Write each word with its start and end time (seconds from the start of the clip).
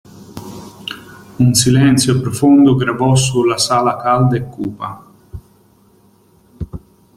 Un 1.37 1.53
silenzio 1.53 2.19
profondo 2.21 2.73
gravò 2.73 3.13
sulla 3.13 3.59
sala 3.59 3.97
calda 3.97 4.35
e 4.37 4.41
cupa. 4.45 5.05